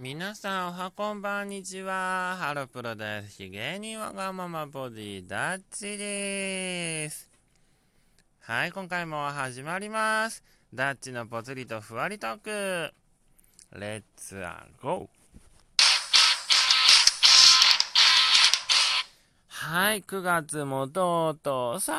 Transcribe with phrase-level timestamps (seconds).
[0.00, 2.36] 皆さんおはこんばんにちは。
[2.38, 7.28] ハロプロ大好き芸人わがままボディダッチです。
[8.42, 10.44] はい、今回も始まります。
[10.72, 12.94] ダッチのぽつりとふわりトーク。
[13.76, 15.08] レッツアゴー。
[19.48, 21.90] はい、9月もとうとう30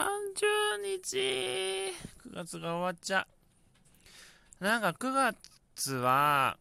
[1.03, 1.17] 日。
[1.17, 3.27] 9月が終わっちゃ。
[4.61, 5.33] なんか9
[5.75, 6.55] 月は、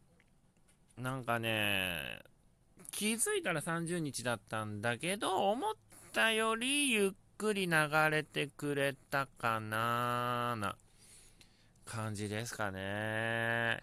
[0.99, 2.19] なんかね、
[2.91, 5.75] 気づいたら30日だったんだけど、思っ
[6.13, 7.73] たよりゆっくり流
[8.11, 10.75] れてくれたかなな
[11.85, 13.81] 感じですかね。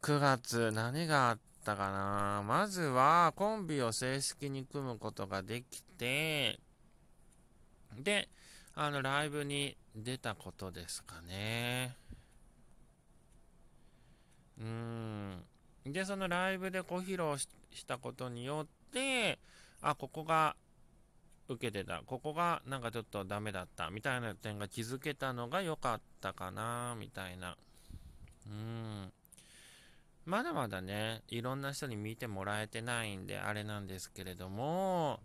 [0.00, 6.58] 9月何があったかなまずはコンビを正式に組むことができて、
[7.98, 8.30] で、
[8.74, 11.96] あの、ライブに出たことですかね。
[14.58, 15.49] うーん。
[15.92, 19.38] で、そのライブでこう披露したことによって、
[19.80, 20.56] あ、ここが
[21.48, 27.56] 受けてた、ここがなんかちょっとダメだったみたいな点が気づけたのが良かったかな、みたいな。
[28.46, 29.12] うん。
[30.26, 35.20] まだまだね、いろんな人に見てもらえてないんで、あれなんですけれども、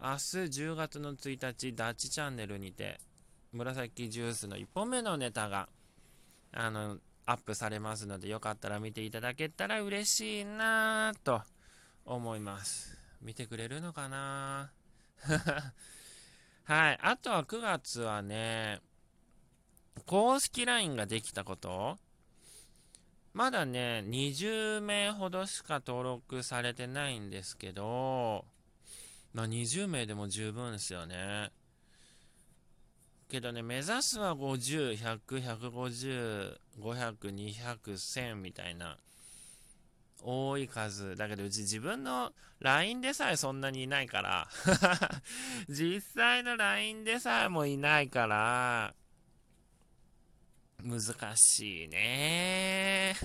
[0.00, 3.00] 明日10月の1日、ダッチチャンネルにて、
[3.52, 5.68] 紫ジュースの1本目のネタが、
[6.52, 11.42] あの、アップされますので、よかったら見ていただけたら嬉しいなと
[12.04, 12.98] 思います。
[13.20, 14.72] 見てくれるのかな？
[16.64, 16.98] はい。
[17.00, 18.80] あとは9月はね、
[20.06, 21.98] 公式 LINE ができたこと
[23.34, 28.44] まだね、20名ほどしか登録されてないんですけど、
[29.32, 31.50] まあ、20名でも十分ですよね。
[33.32, 38.98] けどね、目指すは50、100、150、500、200、1000みたいな、
[40.22, 41.16] 多い数。
[41.16, 44.48] だけど、うち自分の LINE でさえそんなにいないから。
[45.66, 48.94] 実際の LINE でさえもいないから、
[50.84, 51.00] 難
[51.34, 53.16] しいね。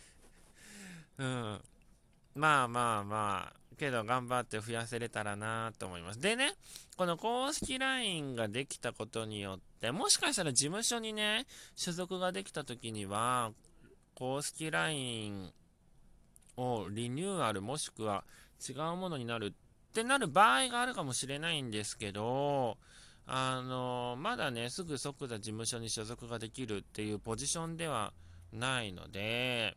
[1.18, 1.60] うん。
[2.34, 6.20] まあまあまあ、けど頑張って増やせれたらなと思います。
[6.20, 6.52] でね、
[6.98, 13.52] この公式 LINE ができたことによって、もしかしたら事務所にね、所属ができた時には、
[14.14, 15.50] 公式 LINE
[16.58, 18.24] をリニューアルもしくは
[18.68, 22.76] 違うものになるってなる場合があるかもしれないんですけど、
[23.26, 28.12] あの、まだね、すぐ即座事務所に所属ができるっていうポジションでは
[28.52, 29.74] ないので、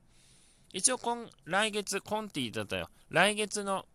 [0.73, 2.89] 一応今、来月、コンティだったよ。
[3.09, 3.85] 来月の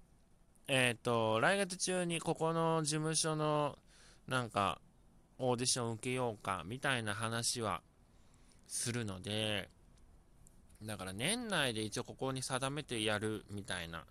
[0.68, 3.78] えっ、ー、と、来月中にここの事務所の
[4.26, 4.80] なんか
[5.38, 7.80] オーディション受けようかみたいな話は
[8.66, 9.70] するので、
[10.82, 14.04] だから年内で一応ここに定めてやるみたいな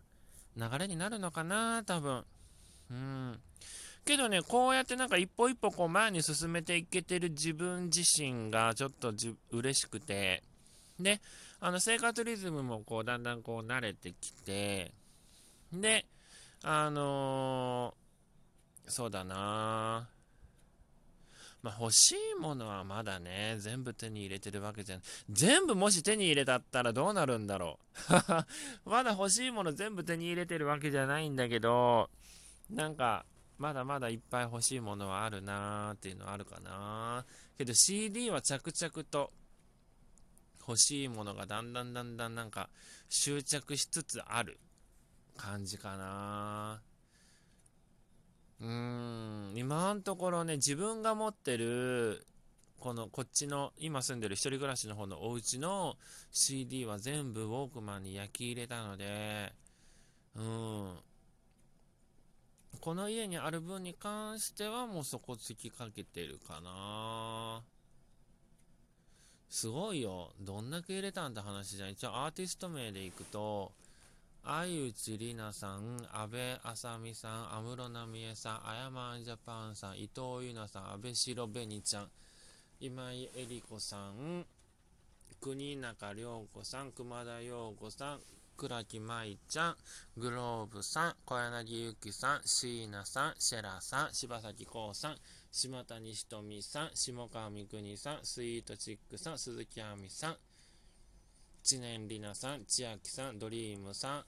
[0.57, 2.25] 流れになるのかな、多分。
[2.89, 3.39] うん。
[4.03, 10.41] けどね、こうやってなんか一歩一歩こう前に進めていけてる自分自身がちょっとじ嬉しくて、
[10.99, 11.21] で、
[11.59, 14.91] あの生活リズムもこうだんだんこう慣れてきて、
[15.71, 16.05] で、
[16.63, 20.09] あのー、そうだな
[21.63, 25.01] まあ、欲しいものはまだね、全部手に入れてるわけじゃん。
[25.29, 27.79] 全部もし手に入れたったらどうなるんだろ
[28.85, 28.89] う。
[28.89, 32.09] まだ欲しいもの全部手に入れてるわけじゃないんだけど、
[32.69, 33.25] なんか、
[33.57, 37.25] まだまだいっぱい欲しいものはあるなーっていうのはあるかな
[37.57, 39.31] けど CD は着々と
[40.59, 42.69] 欲しいものがだんだんだんだんなんか
[43.09, 44.59] 執着しつつある
[45.37, 46.81] 感じかな。
[48.59, 48.67] うー
[49.53, 52.25] ん、今のところね、自分が持ってる、
[52.79, 55.95] この、こっちの、今住んでる一人暮らしの方のお家の
[56.31, 59.53] CD は全部ウォークマンに焼き入れたので、
[60.35, 60.97] うん。
[62.81, 67.63] この家にある分に関してはもうそこ突きかけてるかな。
[69.49, 70.33] すごいよ。
[70.39, 71.91] どんだけ入れたんって話じゃん。
[71.91, 73.71] 一応アーティスト名でいくと、
[74.49, 82.09] 相内里奈さん、安倍あさみさん、安室奈美恵さん、あやまんジャパンさん、伊藤優奈さん、安倍白紅ちゃん、
[82.79, 84.45] 今井絵理子さん、
[85.41, 88.19] 国中涼子さん、熊田陽子さん、
[88.55, 89.75] 倉木舞ちゃん、
[90.15, 95.17] グローブさん、小柳ゆきさん、椎名さん、シェラさん、柴咲コウさん、
[95.51, 100.37] 島谷ひとみさん、下川みくにさん、スイートチックさん、鈴木亜美さん、
[101.63, 104.25] 知念里奈さん、千秋さん、ドリームさん、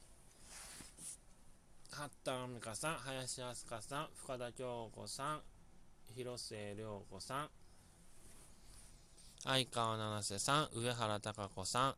[1.99, 5.41] 八田美香さん、林飛鳥さん、深田恭子さん、
[6.15, 7.49] 広末涼子さん、
[9.43, 11.95] 相川七瀬さん、上原貴子さん、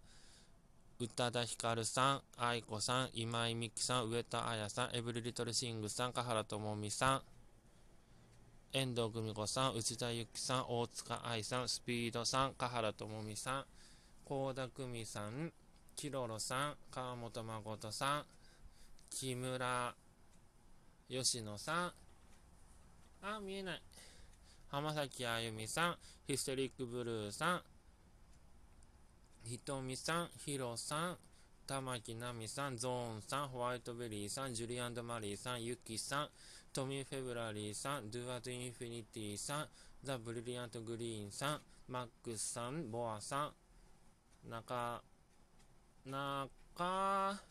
[1.03, 7.21] 宇多田ヒカルさん、愛子さん、今井美樹さん、上田彩さん、エブリリトルシングさん、香原朋美さん、
[8.73, 13.65] 遠藤久美子さん、内田由紀さん、大塚愛さん、スピードさん、香原朋美さん、
[14.25, 15.53] 幸田久美さん、
[15.95, 18.25] キロロさん、川本誠さん、
[19.11, 19.93] 木村
[21.07, 21.93] 吉野さん、
[23.21, 23.81] あ、見えない。
[24.69, 25.95] 浜崎あゆみさん、
[26.25, 27.61] Hysteric Blue さん、
[29.43, 31.17] hitomi さん、 hiro さん、
[31.67, 36.29] 玉置成実さん、 ZONE さん、 Whiteberry さん、 JUDY AND MARY さん、 YUKI さん、
[36.73, 39.67] Tommy february さん、 Do As Infinity さん、
[40.03, 43.51] the brilliant green さん、 MAX さん、 BoA さ
[44.47, 45.03] ん、中、
[46.05, 47.50] 中、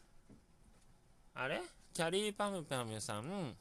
[1.34, 1.60] あれ？
[1.94, 3.56] キャリーパムパムさん、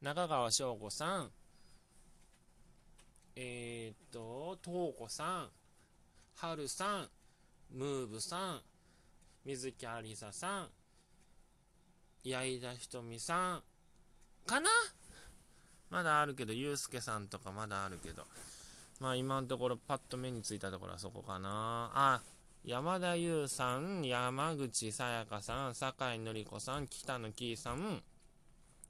[0.00, 1.30] 中川翔子さん、
[3.36, 5.50] えっ、と、東子さん、
[6.36, 7.08] はるさん、
[7.72, 8.62] ムーブさん、
[9.44, 10.68] 水木ありささん、
[12.24, 13.62] 矢井田ひとみさん、
[14.46, 14.68] かな？
[15.90, 18.24] まだあるけど、ゆうすけさんとかまだあるけど。
[19.00, 21.90] まあ今のところパッと目についたところはそこかな。
[21.94, 22.22] あ、
[22.64, 28.02] 山田優さん、山口さやかさん、酒井のり子さん、北野きいさん、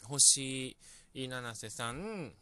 [0.03, 0.77] 星
[1.15, 2.33] 井七瀬さん、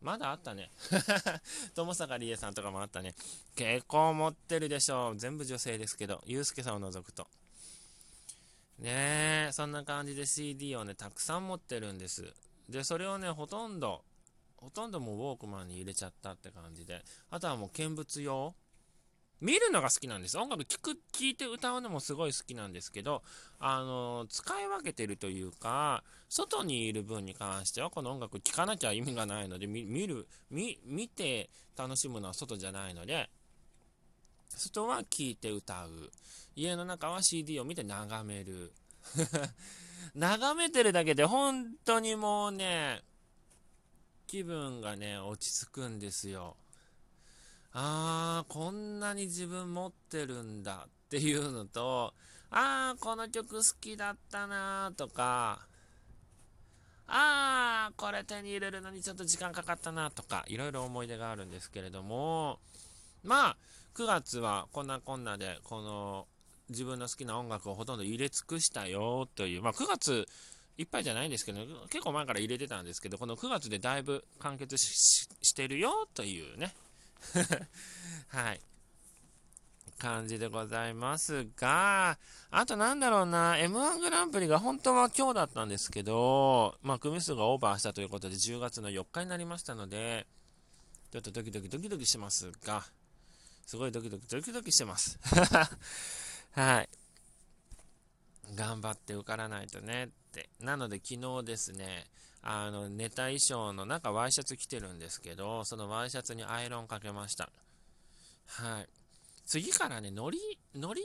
[0.00, 0.70] まだあったね。
[1.76, 3.14] 友坂理恵さんとかもあったね。
[3.54, 5.18] 結構持ってるでしょう。
[5.18, 7.28] 全部女性ですけど、ゆうすけさんを除くと。
[8.78, 12.34] ねえ、そんな感じで CD をね、たくさん持ってるんです。
[12.68, 14.04] で、それをね、ほとんど、
[14.56, 18.56] ほとんどもうウォークマンに入れちゃったって感じで、あとはもう見物用
[19.42, 20.38] 見るのが好きなんです。
[20.38, 21.00] 音楽聴く、聴
[21.32, 23.22] いて歌うのもすごい好きなんですけど、
[23.58, 33.30] あの、使い分けてるというか、外にいる分に関しては、この音楽聴かなきゃ意味がないので、見る、見、見て楽しむのは外じゃないので、
[34.48, 36.12] 外は聴いて歌う。
[36.54, 38.72] 家の中は CD を見て眺める。
[40.14, 43.02] 眺めてるだけで本当にもうね、
[44.28, 46.56] 気分がね、落ち着くんですよ。
[47.74, 52.12] あー、こんなに自分持ってるんだっていうのと、
[52.50, 55.66] あー、この曲好きだったなとか、
[57.06, 62.58] あー、これ手に入れるのにちょっと時間かかったなとか、いろいろ思い出があるんですけれども、
[63.24, 63.56] まあ、
[63.94, 66.26] 9月はこんなこんなで、この
[66.68, 70.26] 自分の好きな音楽をほとんど入れ尽くしたよという、まあ9月
[70.78, 71.60] いっぱいじゃないんですけど、
[71.90, 76.74] 結構前から入れてたんですけど、この9月でだいぶ完結してるよというね、
[78.28, 78.60] はい。
[80.02, 82.18] 感じでございますが、
[82.50, 90.26] あとなんだろうな、M1 グランプリが本当は今日だったんですけど、まあ、組数がオーバーしたということで10月の4日になりましたので、
[91.12, 92.82] ちょっとドキドキドキドキしますが、
[93.64, 95.20] すごいドキドキドキドキしてます。
[96.50, 96.88] はい。
[98.56, 100.50] 頑張って受からないとねって。
[100.58, 102.06] なので昨日ですね、
[102.42, 107.48] あの、ネタ衣装の中ワイシャツ着てるんですけど、そのワイシャツにアイロンかけました。
[108.46, 108.88] はい。
[109.46, 110.38] 次からね、のり、
[110.74, 111.02] のり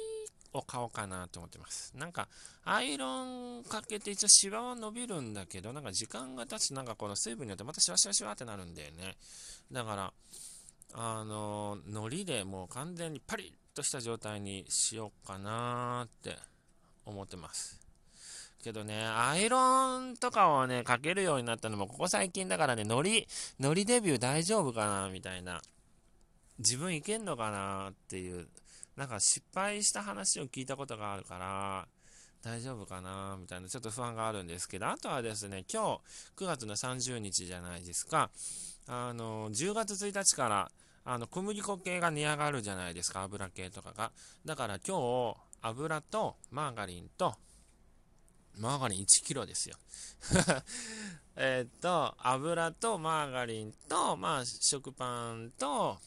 [0.53, 1.95] を買おうかなと思ってます。
[1.95, 2.27] なんか、
[2.63, 9.15] アイロンかけて一応シワは伸びるんだけど、なんか時間が経つとなんかこの水分によってまたシワシワシワってなるんだよね。
[9.71, 10.13] だから、
[10.93, 16.35] あの、のりでもう完全にパリッとした状態にしようかなって
[17.05, 17.86] 思ってます。
[18.63, 23.27] けどね、アイロンとかをね、かけるようになったのもここ最近だからね、ノリ、
[23.59, 25.61] ノリデビュー大丈夫かなみたいな。
[26.59, 28.47] 自分いけんのかなっていう、
[28.95, 31.87] なんか失敗した話を聞いたことがあるから、
[32.41, 35.99] 大丈夫かなみたいな、ちょっと不安があるんですけど、あとはですね、今
[36.37, 38.31] 日、9月の30日じゃないですか。
[38.87, 40.71] あの、10月1日から、
[41.05, 44.11] あの、小麦粉系が値上がるじゃないですか、油系とかが。
[44.45, 44.97] だから今
[45.33, 47.35] 日、油とマーガリンと
[48.59, 49.77] マーガリン1キロですよ。
[51.35, 55.99] えっと、油とマーガリンと、まあ、食パンと、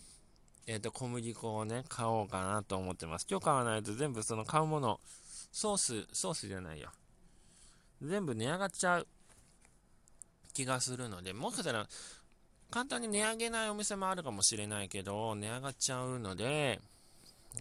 [0.66, 3.26] えっ、ー、と、小麦粉をね、買おうかなと思ってます。
[3.28, 5.00] 今日買わないと全部その買うもの、
[5.52, 6.90] ソース、ソースじゃないよ。
[8.02, 9.06] 全部値上がっちゃう
[10.52, 11.88] 気がするので、もしかしたら、
[12.70, 16.80] 簡単に値上げないお店もあるかもしれないけど、値上がっちゃうので、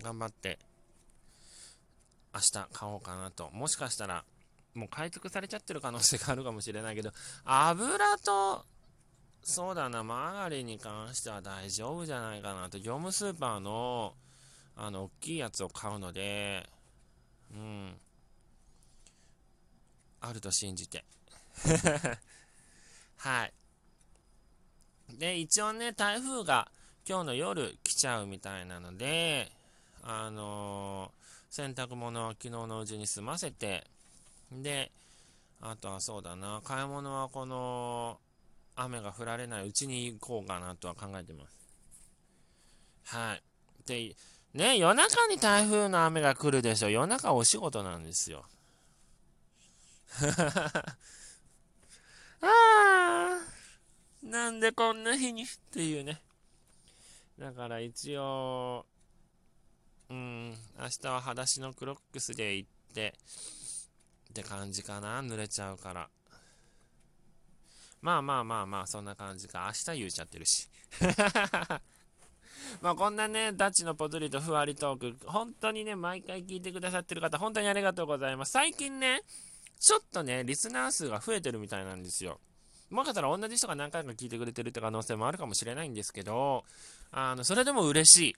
[0.03, 0.59] 頑張って、
[2.33, 3.49] 明日買おうかなと。
[3.51, 4.23] もしかしたら、
[4.79, 7.11] もう買い尽くされちゃってる可能性があるかもしれないけど、
[7.45, 8.65] 油と、
[9.43, 12.77] そうだな、マーガリンに関しては大丈夫じゃないかなと。
[12.77, 14.13] 業務スーパーの、
[14.75, 16.69] あの、大きいやつを買うので、
[17.53, 17.95] うん。
[20.21, 21.03] あると信じて。
[23.17, 23.53] はい。
[25.17, 26.71] で、一応ね、台風が
[27.07, 29.51] 今日の夜来ちゃうみたいなので、
[30.03, 33.87] あのー、洗濯物は昨日のうちに済ませて、
[34.51, 34.91] で、
[35.61, 38.19] あとはそうだな、買い物はこの
[38.75, 41.57] 雨が降られないうちに行こうかなとは考えてます。
[43.15, 43.43] はい。
[43.85, 44.15] で、
[44.53, 46.89] ね、夜中に台風の雨が来るでしょ。
[46.89, 48.45] 夜中お仕事なんですよ。
[52.41, 53.39] ああ、
[54.23, 56.21] なんでこんな日にっていうね。
[57.37, 58.85] だから一応、
[60.09, 60.55] うん、明
[61.01, 63.13] 日は裸足のクロックスで行って、
[64.29, 65.21] って感じかな。
[65.21, 66.09] 濡れちゃうから。
[68.01, 69.65] まあまあまあまあ、そんな感じか。
[69.67, 70.69] 明日言うちゃってるし。
[72.81, 78.51] まあこんなね、ダッチのポツリとふわりトーク、本当にね、毎回聞いてくださってる方、本当にありがとうございます。
[78.51, 79.23] 最近ね、
[79.79, 82.39] ちょっとね、リスナー数が増えてるみたいなんですよ。
[82.89, 86.65] もしかしたら同じ人が何回か聞いてくれてるって可能性もあるかもしれないんですけど、
[87.11, 88.35] あの、それでも嬉しい。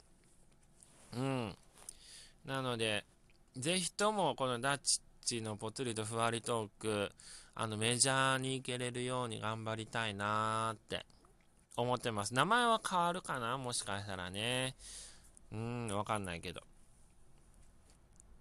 [1.18, 1.58] うん。
[2.46, 3.06] なので、
[3.58, 7.12] ぜひともこのダッチちのぽつりとふわりトーク、
[7.56, 11.06] あの、メジャーに行けれるように頑張りたいなーって
[11.78, 12.34] 思ってます。
[12.34, 13.58] 名前は変わるかな？
[13.58, 14.76] もしかしたらね。
[15.52, 16.62] うん、わかんないけど。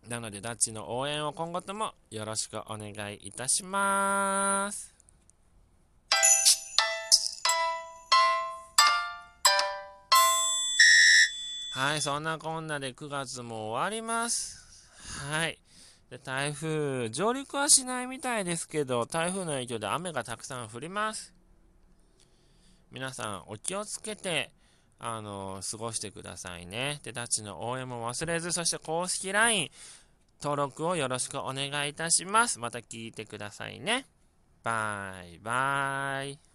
[0.08, 4.94] なので、ダッチの応援を今後ともよろしくお願いいたします。
[11.75, 14.58] はい、そんなこんなで9月も終わります。
[15.30, 15.58] はい。
[16.10, 21.32] で、台風、上陸はしないみたいですけど、台風の影響で雨がたくさん降ります。
[22.90, 24.52] 皆さん、お気をつけて、
[24.98, 27.00] あの、過ごしてくださいね。
[27.04, 29.70] で、ダッチの応援も忘れず、そして公式 LINE、
[30.42, 32.58] 登録をよろしくお願いいたします。
[32.58, 34.04] また聞いてくださいね。
[34.64, 36.50] バイバイ。